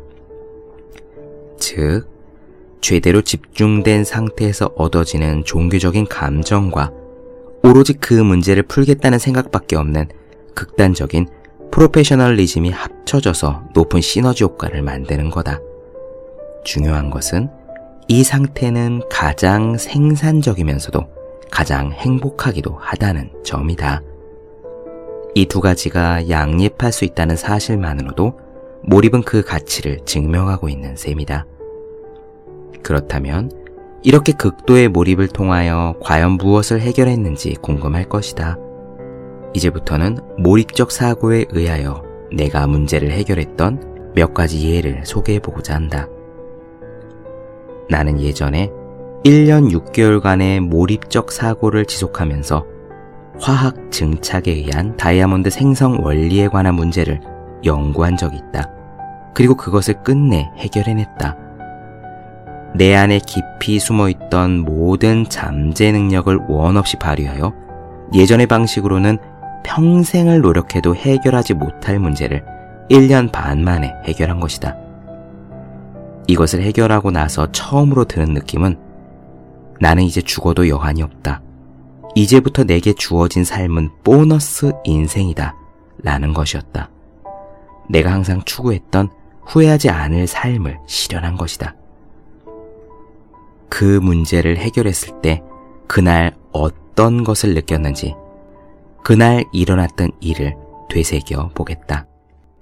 즉, 1.59 2.07
최대로 2.81 3.23
집중된 3.23 4.05
상태에서 4.05 4.71
얻어지는 4.77 5.45
종교적인 5.45 6.07
감정과 6.07 6.93
오로지 7.63 7.95
그 7.95 8.15
문제를 8.15 8.63
풀겠다는 8.65 9.19
생각밖에 9.19 9.77
없는 9.77 10.09
극단적인 10.55 11.27
프로페셔널리즘이 11.71 12.71
합쳐져서 12.71 13.65
높은 13.75 14.01
시너지 14.01 14.45
효과를 14.45 14.83
만드는 14.83 15.31
거다. 15.31 15.61
중요한 16.65 17.11
것은 17.11 17.49
이 18.09 18.23
상태는 18.23 19.03
가장 19.11 19.79
생산적이면서도 19.79 21.07
가장 21.51 21.93
행복하기도 21.93 22.77
하다는 22.79 23.31
점이다. 23.45 24.03
이 25.35 25.47
두 25.47 25.61
가지가 25.61 26.29
양립할 26.29 26.93
수 26.93 27.05
있다는 27.05 27.37
사실만으로도 27.37 28.39
몰입은 28.83 29.23
그 29.23 29.43
가치를 29.43 30.01
증명하고 30.05 30.69
있는 30.69 30.97
셈이다. 30.97 31.47
그렇다면 32.83 33.51
이렇게 34.03 34.33
극도의 34.33 34.89
몰입을 34.89 35.29
통하여 35.29 35.97
과연 36.01 36.33
무엇을 36.33 36.81
해결했는지 36.83 37.55
궁금할 37.63 38.05
것이다. 38.05 38.59
이제부터는 39.55 40.19
몰입적 40.39 40.93
사고에 40.93 41.47
의하여 41.51 42.05
내가 42.33 42.67
문제를 42.67 43.11
해결했던 43.13 44.13
몇 44.15 44.35
가지 44.35 44.71
예를 44.71 45.07
소개해 45.07 45.39
보고자 45.39 45.75
한다. 45.75 46.09
나는 47.89 48.21
예전에 48.21 48.71
1년 49.25 49.71
6개월간의 49.73 50.61
몰입적 50.61 51.33
사고를 51.33 51.87
지속하면서 51.87 52.67
화학 53.41 53.91
증착에 53.91 54.51
의한 54.51 54.97
다이아몬드 54.97 55.51
생성 55.51 56.05
원리에 56.05 56.49
관한 56.49 56.75
문제를 56.75 57.21
연구한 57.65 58.17
적이 58.17 58.37
있다. 58.49 58.71
그리고 59.35 59.57
그것을 59.57 60.03
끝내 60.03 60.51
해결해냈다. 60.57 61.37
내 62.77 62.95
안에 62.95 63.21
깊이 63.21 63.79
숨어 63.79 64.09
있던 64.09 64.61
모든 64.61 65.25
잠재 65.29 65.93
능력을 65.93 66.41
원 66.49 66.77
없이 66.77 66.99
발휘하여 66.99 67.53
예전의 68.13 68.47
방식으로는 68.47 69.19
평생을 69.65 70.41
노력해도 70.41 70.95
해결하지 70.95 71.55
못할 71.55 71.99
문제를 71.99 72.45
1년 72.91 73.33
반 73.33 73.65
만에 73.65 73.95
해결한 74.05 74.39
것이다. 74.39 74.77
이것을 76.27 76.63
해결하고 76.63 77.11
나서 77.11 77.51
처음으로 77.53 78.05
드는 78.05 78.35
느낌은 78.35 78.79
나는 79.81 80.05
이제 80.05 80.23
죽어도 80.23 80.69
여한이 80.69 81.03
없다. 81.03 81.43
이제부터 82.15 82.65
내게 82.65 82.93
주어진 82.93 83.45
삶은 83.45 83.91
보너스 84.05 84.73
인생이다. 84.85 85.57
라는 86.03 86.33
것이었다. 86.33 86.91
내가 87.89 88.13
항상 88.13 88.43
추구했던 88.45 89.11
후회하지 89.43 89.91
않을 89.91 90.27
삶을 90.27 90.79
실현한 90.87 91.37
것이다. 91.37 91.75
그 93.69 93.85
문제를 93.85 94.57
해결했을 94.59 95.21
때 95.21 95.43
그날 95.87 96.35
어떤 96.53 97.25
것을 97.25 97.55
느꼈는지 97.55 98.15
그날 99.03 99.45
일어났던 99.53 100.13
일을 100.21 100.57
되새겨 100.89 101.51
보겠다. 101.55 102.07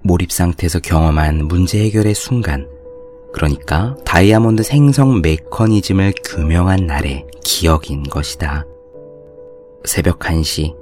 몰입 0.01 0.31
상태에서 0.31 0.79
경험한 0.79 1.45
문제 1.45 1.83
해결의 1.85 2.13
순간, 2.15 2.67
그러니까 3.33 3.97
다이아몬드 4.05 4.63
생성 4.63 5.21
메커니즘을 5.21 6.13
규명한 6.23 6.85
날의 6.85 7.25
기억인 7.43 8.03
것이다. 8.03 8.65
새벽 9.83 10.19
1시, 10.19 10.75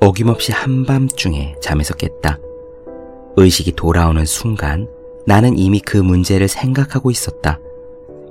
어김없이 0.00 0.52
한밤중에 0.52 1.56
잠에서 1.60 1.94
깼다. 1.94 2.38
의식이 3.36 3.72
돌아오는 3.72 4.24
순간 4.26 4.86
나는 5.26 5.58
이미 5.58 5.80
그 5.80 5.96
문제를 5.96 6.46
생각하고 6.46 7.10
있었다. 7.10 7.58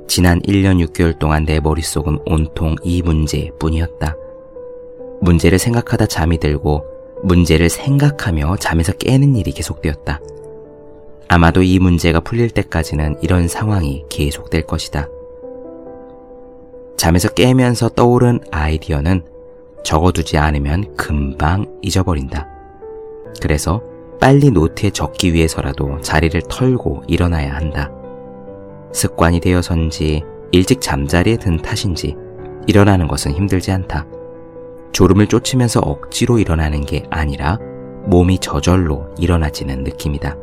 지난 0.07 0.39
1년 0.41 0.85
6개월 0.87 1.17
동안 1.17 1.43
내 1.43 1.59
머릿속은 1.59 2.19
온통 2.25 2.75
이 2.83 3.01
문제 3.01 3.49
뿐이었다. 3.59 4.15
문제를 5.21 5.57
생각하다 5.57 6.05
잠이 6.05 6.37
들고 6.37 6.85
문제를 7.23 7.69
생각하며 7.69 8.57
잠에서 8.57 8.91
깨는 8.93 9.35
일이 9.35 9.51
계속되었다. 9.51 10.19
아마도 11.33 11.63
이 11.63 11.79
문제가 11.79 12.19
풀릴 12.19 12.51
때까지는 12.51 13.15
이런 13.23 13.47
상황이 13.47 14.05
계속될 14.07 14.67
것이다. 14.67 15.07
잠에서 16.95 17.27
깨면서 17.29 17.89
떠오른 17.89 18.39
아이디어는 18.51 19.23
적어두지 19.83 20.37
않으면 20.37 20.95
금방 20.95 21.65
잊어버린다. 21.81 22.47
그래서 23.41 23.81
빨리 24.21 24.51
노트에 24.51 24.91
적기 24.91 25.33
위해서라도 25.33 25.99
자리를 26.01 26.39
털고 26.47 27.01
일어나야 27.07 27.55
한다. 27.55 27.91
습관이 28.91 29.39
되어서인지 29.39 30.21
일찍 30.51 30.81
잠자리에 30.81 31.37
든 31.37 31.57
탓인지 31.57 32.15
일어나는 32.67 33.07
것은 33.07 33.31
힘들지 33.31 33.71
않다. 33.71 34.05
졸음을 34.91 35.25
쫓으면서 35.25 35.79
억지로 35.79 36.37
일어나는 36.37 36.81
게 36.81 37.07
아니라 37.09 37.57
몸이 38.05 38.37
저절로 38.37 39.07
일어나지는 39.17 39.83
느낌이다. 39.83 40.42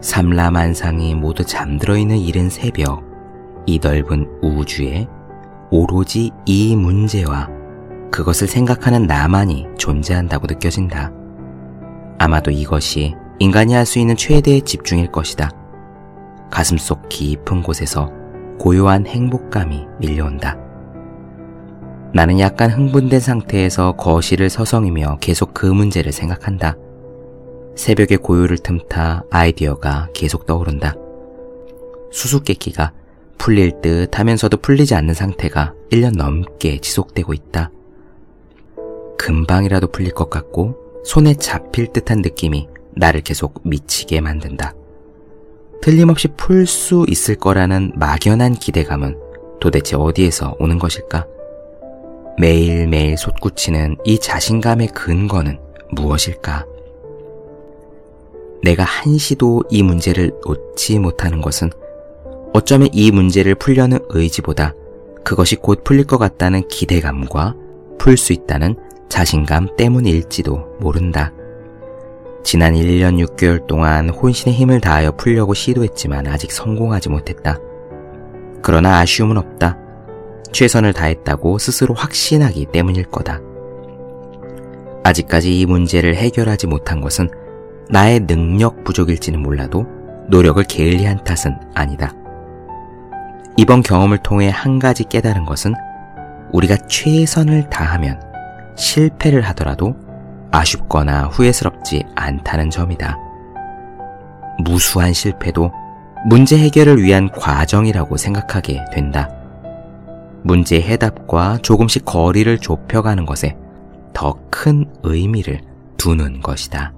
삼라만상이 0.00 1.14
모두 1.14 1.44
잠들어 1.44 1.96
있는 1.96 2.18
이른 2.18 2.48
새벽, 2.48 3.04
이 3.66 3.78
넓은 3.82 4.28
우주에 4.42 5.08
오로지 5.70 6.30
이 6.44 6.76
문제와 6.76 7.48
그것을 8.12 8.46
생각하는 8.46 9.06
나만이 9.06 9.66
존재한다고 9.76 10.46
느껴진다. 10.46 11.12
아마도 12.18 12.50
이것이 12.50 13.14
인간이 13.38 13.74
할 13.74 13.84
수 13.84 13.98
있는 13.98 14.16
최대의 14.16 14.62
집중일 14.62 15.10
것이다. 15.12 15.50
가슴 16.50 16.78
속 16.78 17.08
깊은 17.08 17.62
곳에서 17.62 18.10
고요한 18.58 19.06
행복감이 19.06 19.86
밀려온다. 20.00 20.56
나는 22.14 22.38
약간 22.38 22.70
흥분된 22.70 23.20
상태에서 23.20 23.92
거실을 23.92 24.48
서성이며 24.48 25.18
계속 25.20 25.52
그 25.52 25.66
문제를 25.66 26.12
생각한다. 26.12 26.76
새벽의 27.76 28.18
고요를 28.18 28.58
틈타 28.58 29.24
아이디어가 29.30 30.08
계속 30.14 30.46
떠오른다. 30.46 30.94
수수께끼가 32.10 32.92
풀릴 33.38 33.80
듯 33.82 34.18
하면서도 34.18 34.56
풀리지 34.56 34.94
않는 34.94 35.14
상태가 35.14 35.74
1년 35.90 36.16
넘게 36.16 36.80
지속되고 36.80 37.34
있다. 37.34 37.70
금방이라도 39.18 39.88
풀릴 39.88 40.12
것 40.12 40.30
같고 40.30 41.02
손에 41.04 41.34
잡힐 41.34 41.92
듯한 41.92 42.22
느낌이 42.22 42.68
나를 42.94 43.20
계속 43.20 43.60
미치게 43.64 44.20
만든다. 44.20 44.74
틀림없이 45.82 46.28
풀 46.36 46.66
수 46.66 47.04
있을 47.08 47.36
거라는 47.36 47.92
막연한 47.96 48.54
기대감은 48.54 49.18
도대체 49.60 49.96
어디에서 49.96 50.56
오는 50.58 50.78
것일까? 50.78 51.26
매일매일 52.38 53.16
솟구치는 53.16 53.96
이 54.04 54.18
자신감의 54.18 54.88
근거는 54.88 55.58
무엇일까? 55.92 56.66
내가 58.62 58.84
한시도 58.84 59.62
이 59.70 59.82
문제를 59.82 60.32
놓지 60.44 60.98
못하는 60.98 61.40
것은 61.40 61.70
어쩌면 62.52 62.88
이 62.92 63.10
문제를 63.10 63.54
풀려는 63.54 63.98
의지보다 64.08 64.74
그것이 65.24 65.56
곧 65.56 65.84
풀릴 65.84 66.04
것 66.04 66.18
같다는 66.18 66.66
기대감과 66.68 67.54
풀 67.98 68.16
수 68.16 68.32
있다는 68.32 68.76
자신감 69.08 69.76
때문일지도 69.76 70.76
모른다. 70.80 71.32
지난 72.42 72.74
1년 72.74 73.24
6개월 73.26 73.66
동안 73.66 74.08
혼신의 74.08 74.54
힘을 74.54 74.80
다하여 74.80 75.16
풀려고 75.16 75.52
시도했지만 75.52 76.28
아직 76.28 76.52
성공하지 76.52 77.08
못했다. 77.08 77.58
그러나 78.62 79.00
아쉬움은 79.00 79.36
없다. 79.36 79.76
최선을 80.52 80.92
다했다고 80.92 81.58
스스로 81.58 81.94
확신하기 81.94 82.66
때문일 82.66 83.04
거다. 83.06 83.40
아직까지 85.02 85.60
이 85.60 85.66
문제를 85.66 86.14
해결하지 86.14 86.68
못한 86.68 87.00
것은 87.00 87.28
나의 87.88 88.20
능력 88.26 88.84
부족일지는 88.84 89.40
몰라도 89.40 89.86
노력을 90.28 90.62
게을리한 90.62 91.24
탓은 91.24 91.56
아니다. 91.74 92.12
이번 93.56 93.82
경험을 93.82 94.18
통해 94.18 94.50
한 94.52 94.78
가지 94.78 95.04
깨달은 95.04 95.44
것은 95.44 95.74
우리가 96.52 96.76
최선을 96.88 97.70
다하면 97.70 98.20
실패를 98.76 99.42
하더라도 99.42 99.94
아쉽거나 100.50 101.24
후회스럽지 101.26 102.04
않다는 102.14 102.70
점이다. 102.70 103.16
무수한 104.64 105.12
실패도 105.12 105.70
문제 106.26 106.58
해결을 106.58 107.02
위한 107.02 107.30
과정이라고 107.30 108.16
생각하게 108.16 108.84
된다. 108.92 109.30
문제 110.42 110.80
해답과 110.80 111.58
조금씩 111.62 112.04
거리를 112.04 112.58
좁혀가는 112.58 113.26
것에 113.26 113.56
더 114.12 114.34
큰 114.50 114.86
의미를 115.02 115.60
두는 115.96 116.40
것이다. 116.40 116.92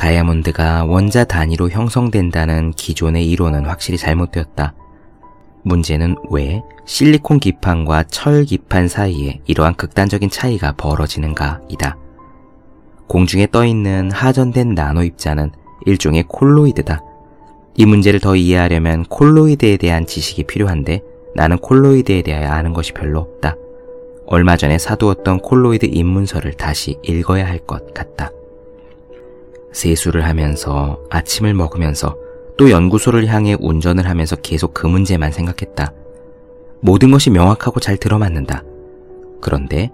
다이아몬드가 0.00 0.86
원자 0.86 1.24
단위로 1.24 1.68
형성된다는 1.68 2.70
기존의 2.70 3.28
이론은 3.30 3.66
확실히 3.66 3.98
잘못되었다. 3.98 4.72
문제는 5.62 6.16
왜 6.30 6.62
실리콘 6.86 7.38
기판과 7.38 8.04
철 8.04 8.46
기판 8.46 8.88
사이에 8.88 9.42
이러한 9.46 9.74
극단적인 9.74 10.30
차이가 10.30 10.72
벌어지는가이다. 10.72 11.98
공중에 13.08 13.46
떠있는 13.48 14.10
하전된 14.10 14.74
나노 14.74 15.02
입자는 15.02 15.52
일종의 15.84 16.24
콜로이드다. 16.28 17.02
이 17.76 17.84
문제를 17.84 18.20
더 18.20 18.36
이해하려면 18.36 19.04
콜로이드에 19.04 19.76
대한 19.76 20.06
지식이 20.06 20.44
필요한데 20.44 21.02
나는 21.34 21.58
콜로이드에 21.58 22.22
대하여 22.22 22.48
아는 22.48 22.72
것이 22.72 22.92
별로 22.94 23.20
없다. 23.20 23.54
얼마 24.26 24.56
전에 24.56 24.78
사두었던 24.78 25.40
콜로이드 25.40 25.86
입문서를 25.92 26.54
다시 26.54 26.96
읽어야 27.02 27.46
할 27.46 27.58
것 27.66 27.92
같다. 27.92 28.30
세수를 29.72 30.24
하면서 30.24 31.00
아침을 31.10 31.54
먹으면서 31.54 32.16
또 32.56 32.70
연구소를 32.70 33.26
향해 33.26 33.56
운전을 33.58 34.08
하면서 34.08 34.36
계속 34.36 34.74
그 34.74 34.86
문제만 34.86 35.32
생각했다. 35.32 35.92
모든 36.80 37.10
것이 37.10 37.30
명확하고 37.30 37.80
잘 37.80 37.96
들어맞는다. 37.96 38.62
그런데 39.40 39.90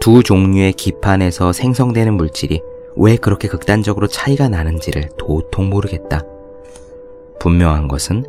두 0.00 0.22
종류의 0.22 0.72
기판에서 0.72 1.52
생성되는 1.52 2.14
물질이 2.14 2.62
왜 2.96 3.16
그렇게 3.16 3.48
극단적으로 3.48 4.06
차이가 4.06 4.48
나는지를 4.48 5.10
도통 5.18 5.68
모르겠다. 5.68 6.22
분명한 7.40 7.88
것은 7.88 8.24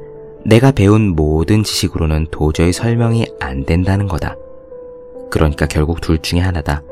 내가 0.45 0.71
배운 0.71 1.15
모든 1.15 1.63
지식으로는 1.63 2.27
도저히 2.31 2.71
설명이 2.71 3.25
안 3.39 3.65
된다는 3.65 4.07
거다. 4.07 4.35
그러니까 5.29 5.65
결국 5.65 6.01
둘 6.01 6.19
중에 6.19 6.39
하나다. 6.39 6.83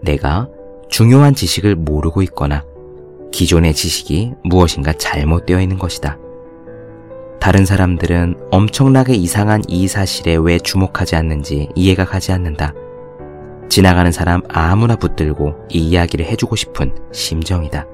내가 0.00 0.48
중요한 0.88 1.34
지식을 1.34 1.74
모르고 1.74 2.22
있거나 2.22 2.64
기존의 3.36 3.74
지식이 3.74 4.32
무엇인가 4.44 4.94
잘못되어 4.94 5.60
있는 5.60 5.76
것이다. 5.76 6.16
다른 7.38 7.66
사람들은 7.66 8.48
엄청나게 8.50 9.12
이상한 9.12 9.60
이 9.68 9.88
사실에 9.88 10.36
왜 10.36 10.58
주목하지 10.58 11.16
않는지 11.16 11.68
이해가 11.74 12.06
가지 12.06 12.32
않는다. 12.32 12.72
지나가는 13.68 14.10
사람 14.10 14.40
아무나 14.48 14.96
붙들고 14.96 15.54
이 15.68 15.80
이야기를 15.80 16.24
해주고 16.24 16.56
싶은 16.56 16.94
심정이다. 17.12 17.84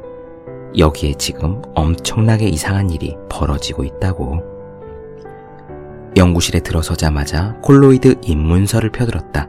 여기에 0.78 1.14
지금 1.14 1.60
엄청나게 1.74 2.46
이상한 2.46 2.90
일이 2.90 3.16
벌어지고 3.28 3.82
있다고. 3.82 4.44
연구실에 6.16 6.60
들어서자마자 6.60 7.56
콜로이드 7.62 8.20
입문서를 8.22 8.92
펴들었다. 8.92 9.48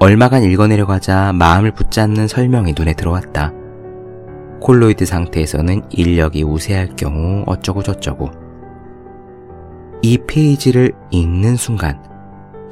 얼마간 0.00 0.44
읽어내려가자 0.44 1.34
마음을 1.34 1.72
붙잡는 1.72 2.26
설명이 2.26 2.72
눈에 2.74 2.94
들어왔다. 2.94 3.57
콜로이드 4.60 5.04
상태에서는 5.04 5.82
인력이 5.90 6.42
우세할 6.42 6.96
경우 6.96 7.44
어쩌고 7.46 7.82
저쩌고. 7.82 8.30
이 10.02 10.18
페이지를 10.18 10.92
읽는 11.10 11.56
순간 11.56 12.02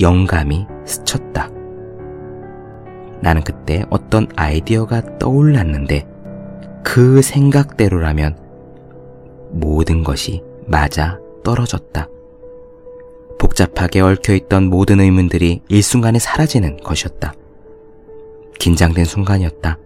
영감이 0.01 0.66
스쳤다. 0.85 1.51
나는 3.20 3.42
그때 3.42 3.85
어떤 3.90 4.29
아이디어가 4.37 5.18
떠올랐는데 5.18 6.07
그 6.85 7.22
생각대로라면 7.22 8.37
모든 9.51 10.05
것이 10.05 10.42
맞아 10.66 11.18
떨어졌다. 11.42 12.09
복잡하게 13.38 14.01
얽혀있던 14.01 14.64
모든 14.64 15.01
의문들이 15.01 15.62
일순간에 15.68 16.18
사라지는 16.18 16.79
것이었다. 16.79 17.35
긴장된 18.59 19.05
순간이었다. 19.05 19.79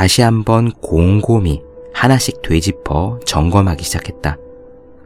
다시 0.00 0.22
한번 0.22 0.72
곰곰이 0.80 1.62
하나씩 1.92 2.40
되짚어 2.40 3.20
점검하기 3.26 3.84
시작했다. 3.84 4.38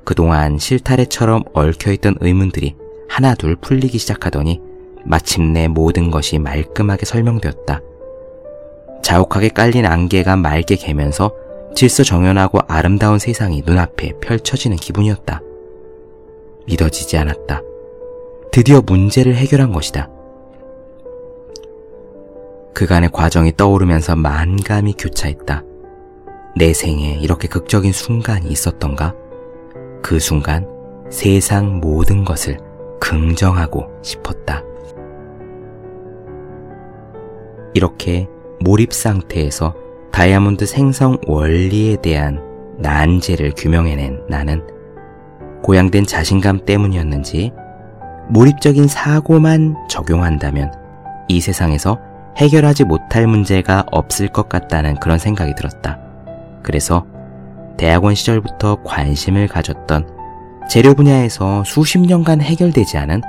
그동안 0.05 0.57
실타래처럼 0.57 1.43
얽혀있던 1.53 2.19
의문들이 2.21 2.77
하나둘 3.09 3.57
풀리기 3.57 3.99
시작하더니 3.99 4.61
마침내 5.05 5.67
모든 5.67 6.13
것이 6.13 6.39
말끔하게 6.39 7.07
설명되었다. 7.07 7.81
자욱하게 9.03 9.49
깔린 9.49 9.85
안개가 9.85 10.37
맑게 10.37 10.77
개면서 10.77 11.35
질서 11.75 12.05
정연하고 12.05 12.61
아름다운 12.69 13.19
세상이 13.19 13.65
눈앞에 13.67 14.13
펼쳐지는 14.21 14.77
기분이었다. 14.77 15.43
믿어지지 16.69 17.19
않았다. 17.19 17.63
드디어 18.53 18.81
문제를 18.81 19.35
해결한 19.35 19.73
것이다. 19.73 20.14
그간의 22.75 23.11
과정이 23.13 23.57
떠오르면서 23.57 24.17
만감이 24.17 24.95
교차했다. 24.99 25.63
내 26.57 26.73
생에 26.73 27.19
이렇게 27.21 27.49
극적인 27.49 27.93
순간이 27.93 28.49
있었던가? 28.49 29.15
그 30.03 30.19
순간 30.19 30.67
세상 31.11 31.81
모든 31.81 32.25
것을 32.25 32.59
긍정하고 33.01 33.87
싶었다. 34.03 34.63
이렇게 37.75 38.29
몰입 38.61 38.93
상태에서 38.93 39.75
다이아몬드 40.13 40.67
생성 40.67 41.19
원리에 41.27 41.97
대한 41.97 42.41
난제를 42.79 43.53
규명해낸 43.57 44.23
나는 44.29 44.65
고양된 45.63 46.07
자신감 46.07 46.65
때문이었는지 46.65 47.53
몰입적인 48.29 48.87
사고만 48.87 49.77
적용한다면 49.89 50.73
이 51.29 51.41
세상에서 51.41 51.99
해결하지 52.37 52.85
못할 52.85 53.27
문제가 53.27 53.85
없을 53.91 54.29
것 54.29 54.49
같다는 54.49 54.97
그런 54.97 55.19
생각이 55.19 55.55
들었다. 55.55 55.99
그래서 56.63 57.07
대학원 57.77 58.15
시절부터 58.15 58.83
관심을 58.83 59.49
가졌던 59.49 60.09
재료 60.69 60.95
분야에서 60.95 61.63
수십 61.65 61.99
년간 61.99 62.41
해결되지 62.41 62.97
않은 62.99 63.23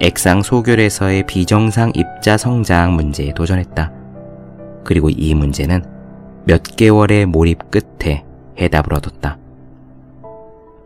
액상 0.00 0.42
소결에서의 0.42 1.24
비정상 1.26 1.92
입자 1.94 2.36
성장 2.36 2.94
문제에 2.94 3.32
도전했다. 3.34 3.92
그리고 4.84 5.10
이 5.10 5.34
문제는 5.34 5.84
몇 6.44 6.62
개월의 6.62 7.26
몰입 7.26 7.70
끝에 7.70 8.24
해답을 8.58 8.94
얻었다. 8.94 9.38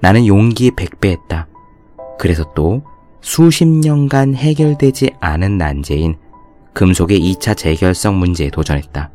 나는 0.01 0.27
용기 0.27 0.73
백배했다. 0.75 1.47
그래서 2.19 2.53
또 2.55 2.83
수십 3.21 3.67
년간 3.67 4.35
해결되지 4.35 5.13
않은 5.21 5.59
난제인 5.59 6.17
금속의 6.73 7.21
2차 7.21 7.57
재결성 7.57 8.19
문제에 8.19 8.51
도전했다. 8.51 9.11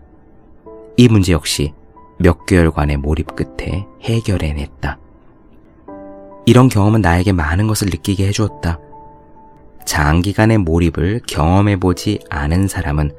이 0.97 1.07
문제 1.07 1.33
역시 1.33 1.73
몇 2.19 2.45
개월간의 2.45 2.97
몰입 2.97 3.35
끝에 3.35 3.85
해결해냈다. 4.01 4.97
이런 6.45 6.69
경험은 6.69 7.01
나에게 7.01 7.33
많은 7.33 7.67
것을 7.67 7.87
느끼게 7.87 8.27
해주었다. 8.27 8.79
장기간의 9.85 10.59
몰입을 10.59 11.21
경험해보지 11.27 12.19
않은 12.29 12.67
사람은 12.67 13.11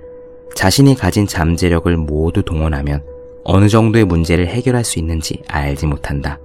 자신이 0.55 0.95
가진 0.95 1.27
잠재력을 1.27 1.95
모두 1.97 2.43
동원하면 2.43 3.05
어느 3.45 3.69
정도의 3.69 4.05
문제를 4.05 4.49
해결할 4.49 4.85
수 4.85 4.99
있는지 4.99 5.43
알지 5.49 5.87
못한다. 5.87 6.39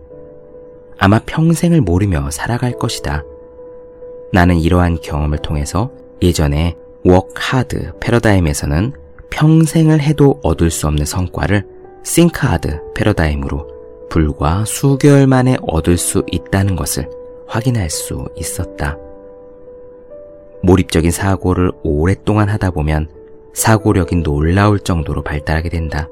아마 0.98 1.20
평생을 1.20 1.82
모르며 1.82 2.30
살아갈 2.32 2.74
것이다. 2.74 3.24
나는 4.32 4.58
이러한 4.58 5.00
경험을 5.02 5.40
통해서 5.40 5.92
예전에 6.22 6.76
work 7.04 7.34
hard 7.36 7.94
패러다임에서는 8.00 8.94
평생을 9.30 10.00
해도 10.00 10.40
얻을 10.44 10.72
수 10.72 10.88
없는 10.88 11.06
성과를 11.06 11.66
think 12.04 12.46
hard 12.48 12.80
패러다임으로 12.96 13.68
불과 14.10 14.64
수개월 14.66 15.28
만에 15.28 15.58
얻을 15.64 15.98
수 15.98 16.24
있다는 16.32 16.76
것을 16.76 17.10
확인할 17.48 17.90
수 17.90 18.28
있었다. 18.36 18.98
몰입적인 20.62 21.12
사고를 21.12 21.72
오랫동안 21.84 22.48
하다 22.48 22.72
보면 22.72 23.10
사고력이 23.54 24.18
놀라울 24.18 24.80
정도로 24.80 25.24
발달하게 25.24 25.70
된다. 25.70 26.08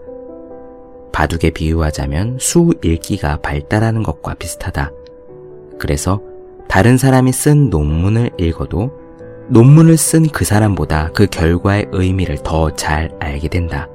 바둑에 1.11 1.51
비유하자면 1.51 2.37
수 2.39 2.73
읽기가 2.83 3.37
발달하는 3.37 4.03
것과 4.03 4.33
비슷하다. 4.35 4.91
그래서 5.79 6.21
다른 6.67 6.97
사람이 6.97 7.31
쓴 7.31 7.69
논문을 7.69 8.31
읽어도 8.37 8.91
논문을 9.51 9.97
쓴 9.97 10.29
그 10.31 10.45
사람보다 10.45 11.09
그 11.13 11.27
결과의 11.27 11.87
의미를 11.91 12.37
더 12.37 12.71
잘 12.71 13.11
알게 13.19 13.49
된다. 13.49 13.89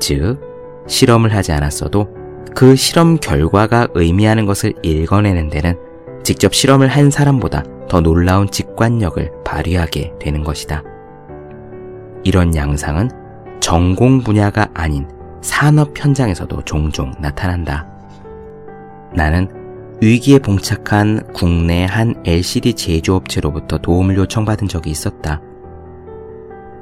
즉, 0.00 0.40
실험을 0.86 1.34
하지 1.34 1.52
않았어도 1.52 2.08
그 2.54 2.74
실험 2.74 3.18
결과가 3.18 3.88
의미하는 3.92 4.46
것을 4.46 4.72
읽어내는 4.82 5.50
데는 5.50 5.76
직접 6.22 6.54
실험을 6.54 6.88
한 6.88 7.10
사람보다 7.10 7.62
더 7.90 8.00
놀라운 8.00 8.50
직관력을 8.50 9.30
발휘하게 9.44 10.14
되는 10.18 10.42
것이다. 10.42 10.82
이런 12.22 12.56
양상은 12.56 13.10
전공 13.60 14.22
분야가 14.22 14.68
아닌 14.72 15.06
산업 15.42 15.92
현장에서도 15.94 16.62
종종 16.62 17.12
나타난다. 17.20 17.86
나는 19.12 19.63
위기에 20.00 20.38
봉착한 20.38 21.22
국내 21.32 21.84
한 21.84 22.14
LCD 22.26 22.74
제조업체로부터 22.74 23.78
도움을 23.78 24.16
요청받은 24.16 24.68
적이 24.68 24.90
있었다. 24.90 25.40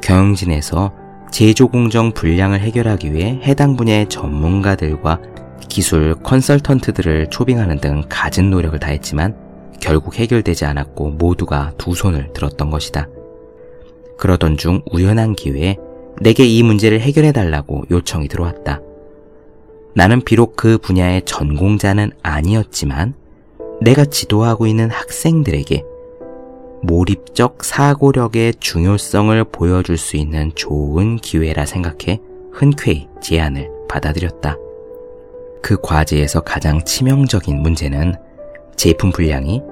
경영진에서 0.03 0.92
제조 1.31 1.68
공정 1.68 2.12
불량을 2.12 2.61
해결하기 2.61 3.12
위해 3.12 3.40
해당 3.42 3.77
분야의 3.77 4.09
전문가들과 4.09 5.20
기술 5.68 6.14
컨설턴트들을 6.22 7.31
초빙하는 7.31 7.79
등 7.79 8.03
갖은 8.09 8.51
노력을 8.51 8.79
다했지만 8.79 9.37
결국 9.81 10.16
해결되지 10.16 10.64
않았고 10.64 11.11
모두가 11.12 11.72
두 11.79 11.94
손을 11.94 12.33
들었던 12.33 12.70
것이다. 12.70 13.09
그러던 14.18 14.57
중 14.57 14.83
우연한 14.90 15.35
기회에 15.35 15.77
내게 16.20 16.44
이 16.44 16.62
문제를 16.62 17.01
해결해 17.01 17.33
달라고 17.33 17.85
요청이 17.90 18.29
들어왔다. 18.29 18.81
나는 19.94 20.22
비록 20.22 20.57
그 20.57 20.78
분야의 20.78 21.22
전공자는 21.24 22.12
아니었지만 22.22 23.14
내가 23.81 24.05
지도하고 24.05 24.66
있는 24.66 24.90
학생들에게 24.90 25.85
몰입적 26.83 27.62
사고력의 27.62 28.55
중요성을 28.59 29.44
보여줄 29.44 29.96
수 29.96 30.16
있는 30.16 30.50
좋은 30.55 31.16
기회라 31.16 31.66
생각해 31.66 32.20
흔쾌히 32.52 33.09
제안을 33.20 33.70
받아들였다. 33.88 34.57
그 35.62 35.76
과제에서 35.81 36.40
가장 36.40 36.85
치명적인 36.85 37.61
문제는 37.61 38.14
제품 38.76 39.11
분량이 39.11 39.62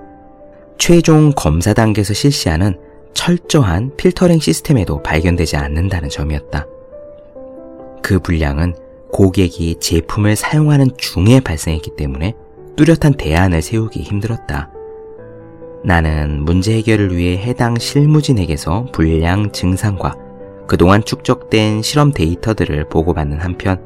최종 0.79 1.33
검사 1.35 1.75
단계에서 1.75 2.15
실시하는 2.15 2.79
철저한 3.13 3.97
필터링 3.97 4.39
시스템에도 4.39 5.03
발견되지 5.03 5.57
않는다는 5.57 6.09
점이었다. 6.09 6.67
그 8.03 8.21
분량은 8.21 8.75
고객이 9.13 9.77
제품을 9.81 10.37
사용하는 10.37 10.91
중에 10.97 11.41
발생했기 11.41 11.97
때문에 11.97 12.35
뚜렷한 12.77 13.15
대안을 13.15 13.63
세우기 13.63 14.03
힘들었다. 14.03 14.71
나는 15.85 16.45
문제 16.45 16.75
해결을 16.77 17.17
위해 17.17 17.39
해당 17.39 17.79
실무진에게서 17.79 18.87
불량 18.93 19.51
증상과 19.51 20.17
그동안 20.67 21.03
축적된 21.05 21.83
실험 21.83 22.13
데이터들을 22.13 22.89
보고받는 22.89 23.41
한편 23.41 23.81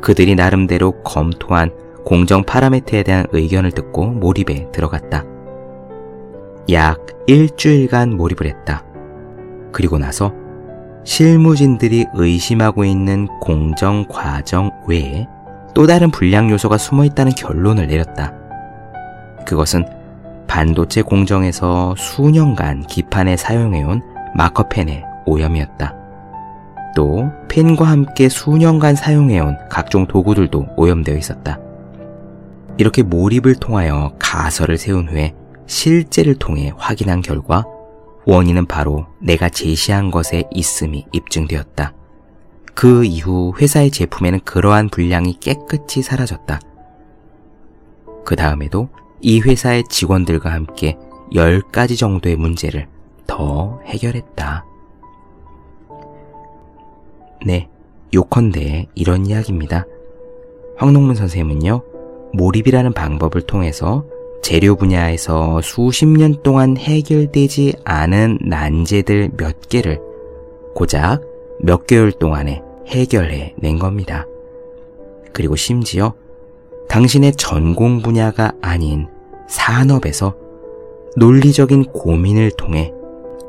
그들이 0.00 0.34
나름대로 0.34 1.02
검토한 1.02 1.72
공정 2.04 2.42
파라미터에 2.42 3.02
대한 3.02 3.26
의견을 3.32 3.72
듣고 3.72 4.06
몰입에 4.06 4.70
들어갔다. 4.72 5.24
약 6.70 7.06
일주일간 7.26 8.16
몰입을 8.16 8.46
했다. 8.46 8.84
그리고 9.72 9.98
나서 9.98 10.32
실무진들이 11.04 12.06
의심하고 12.14 12.84
있는 12.84 13.26
공정 13.40 14.04
과정 14.08 14.70
외에 14.86 15.26
또 15.74 15.86
다른 15.86 16.10
불량 16.10 16.50
요소가 16.50 16.78
숨어 16.78 17.04
있다는 17.04 17.32
결론을 17.32 17.86
내렸다. 17.86 18.34
그것은 19.46 19.84
반도체 20.46 21.02
공정에서 21.02 21.94
수년간 21.96 22.86
기판에 22.86 23.36
사용해온 23.36 24.02
마커펜의 24.34 25.04
오염이었다. 25.26 25.94
또 26.96 27.30
펜과 27.48 27.84
함께 27.84 28.28
수년간 28.28 28.96
사용해온 28.96 29.56
각종 29.68 30.06
도구들도 30.06 30.70
오염되어 30.76 31.16
있었다. 31.16 31.58
이렇게 32.78 33.02
몰입을 33.02 33.56
통하여 33.56 34.12
가설을 34.18 34.76
세운 34.76 35.08
후에 35.08 35.34
실제를 35.66 36.34
통해 36.34 36.72
확인한 36.76 37.20
결과 37.20 37.64
원인은 38.30 38.66
바로 38.66 39.06
내가 39.18 39.48
제시한 39.48 40.12
것에 40.12 40.44
있음이 40.52 41.04
입증되었다. 41.10 41.94
그 42.74 43.04
이후 43.04 43.52
회사의 43.58 43.90
제품에는 43.90 44.38
그러한 44.44 44.88
분량이 44.88 45.40
깨끗이 45.40 46.00
사라졌다. 46.00 46.60
그 48.24 48.36
다음에도 48.36 48.88
이 49.20 49.40
회사의 49.40 49.82
직원들과 49.88 50.52
함께 50.52 50.96
10가지 51.32 51.98
정도의 51.98 52.36
문제를 52.36 52.86
더 53.26 53.80
해결했다. 53.86 54.64
네, 57.44 57.68
요컨대 58.14 58.90
이런 58.94 59.26
이야기입니다. 59.26 59.86
황농문 60.76 61.16
선생님은요, 61.16 61.82
몰입이라는 62.34 62.92
방법을 62.92 63.42
통해서 63.42 64.04
재료 64.42 64.74
분야에서 64.74 65.60
수십 65.62 66.06
년 66.06 66.42
동안 66.42 66.76
해결되지 66.76 67.74
않은 67.84 68.38
난제들 68.42 69.30
몇 69.36 69.68
개를 69.68 70.00
고작 70.74 71.20
몇 71.60 71.86
개월 71.86 72.10
동안에 72.12 72.62
해결해 72.86 73.54
낸 73.58 73.78
겁니다. 73.78 74.26
그리고 75.32 75.56
심지어 75.56 76.14
당신의 76.88 77.32
전공 77.36 78.02
분야가 78.02 78.52
아닌 78.60 79.06
산업에서 79.48 80.34
논리적인 81.16 81.84
고민을 81.92 82.50
통해 82.52 82.92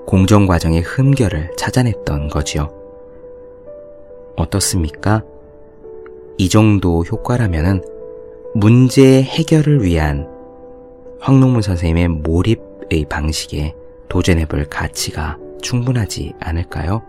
공정 0.06 0.46
과정의 0.46 0.82
흠결을 0.82 1.52
찾아냈던 1.58 2.28
거지요. 2.28 2.70
어떻습니까? 4.36 5.24
이 6.38 6.50
정도 6.50 7.04
효과라면은 7.04 7.84
문제 8.54 9.22
해결을 9.22 9.84
위한 9.84 10.28
황농문 11.22 11.62
선생님의 11.62 12.08
몰입의 12.08 13.06
방식에 13.08 13.76
도전해 14.10 14.46
볼 14.46 14.66
가치가 14.66 15.38
충분하지 15.62 16.34
않을까요? 16.40 17.04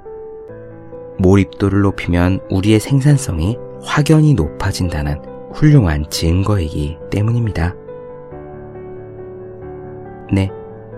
몰입도를 1.19 1.81
높이면 1.81 2.41
우리의 2.51 2.79
생산성이 2.79 3.57
확연히 3.83 4.35
높아진다는 4.35 5.19
훌륭한 5.55 6.09
증거이기 6.11 6.99
때문입니다. 7.11 7.75
네, 10.31 10.51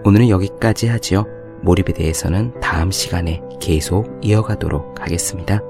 오늘은 0.04 0.28
여기까지 0.28 0.88
하지요. 0.88 1.24
몰입에 1.62 1.92
대해서는 1.92 2.58
다음 2.60 2.90
시간에 2.90 3.40
계속 3.60 4.06
이어가도록 4.22 5.00
하겠습니다. 5.00 5.60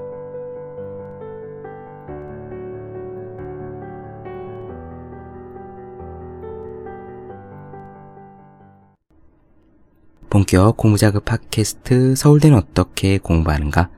본격 10.35 10.75
공부자극 10.75 11.23
팟캐스트 11.23 12.15
서울대는 12.17 12.57
어떻게 12.57 13.17
공부하는가? 13.19 13.89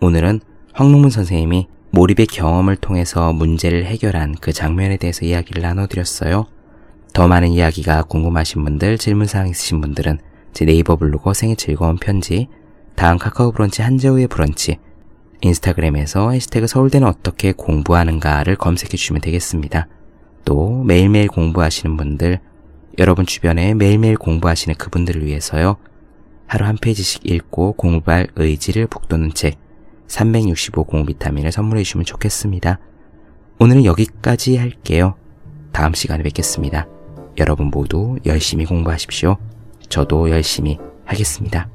오늘은 0.00 0.40
황농문 0.72 1.10
선생님이 1.10 1.68
몰입의 1.92 2.26
경험을 2.26 2.74
통해서 2.74 3.32
문제를 3.32 3.84
해결한 3.84 4.34
그 4.40 4.52
장면에 4.52 4.96
대해서 4.96 5.24
이야기를 5.24 5.62
나눠드렸어요. 5.62 6.46
더 7.12 7.28
많은 7.28 7.50
이야기가 7.50 8.02
궁금하신 8.02 8.64
분들, 8.64 8.98
질문사항 8.98 9.50
있으신 9.50 9.80
분들은 9.80 10.18
제 10.52 10.64
네이버 10.64 10.96
블로그 10.96 11.32
생일 11.32 11.54
즐거운 11.54 11.96
편지, 11.96 12.48
다음 12.96 13.16
카카오 13.16 13.52
브런치 13.52 13.82
한재우의 13.82 14.26
브런치, 14.26 14.80
인스타그램에서 15.42 16.32
해시태그 16.32 16.66
서울대는 16.66 17.06
어떻게 17.06 17.52
공부하는가를 17.52 18.56
검색해 18.56 18.96
주시면 18.96 19.22
되겠습니다. 19.22 19.86
또 20.44 20.82
매일매일 20.82 21.28
공부하시는 21.28 21.96
분들, 21.96 22.40
여러분 22.98 23.26
주변에 23.26 23.74
매일매일 23.74 24.16
공부하시는 24.16 24.76
그분들을 24.76 25.24
위해서요. 25.24 25.76
하루 26.46 26.66
한 26.66 26.76
페이지씩 26.76 27.24
읽고 27.24 27.72
공부할 27.74 28.28
의지를 28.36 28.86
북돋는 28.86 29.32
책 29.34 29.58
365 30.08 30.84
공비타민을 30.84 31.52
선물해 31.52 31.82
주시면 31.82 32.04
좋겠습니다. 32.04 32.78
오늘은 33.58 33.84
여기까지 33.84 34.56
할게요. 34.58 35.14
다음 35.72 35.94
시간에 35.94 36.22
뵙겠습니다. 36.22 36.86
여러분 37.38 37.68
모두 37.68 38.16
열심히 38.26 38.66
공부하십시오. 38.66 39.38
저도 39.88 40.28
열심히 40.30 40.78
하겠습니다. 41.06 41.68